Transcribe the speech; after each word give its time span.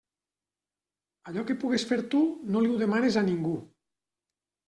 Allò 1.31 1.43
que 1.49 1.57
pugues 1.63 1.85
fer 1.91 1.99
tu 2.15 2.21
no 2.55 2.63
li 2.65 2.71
ho 2.73 2.79
demanes 2.85 3.21
a 3.21 3.23
ningú. 3.27 3.55